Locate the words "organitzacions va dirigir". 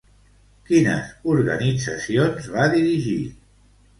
1.33-3.21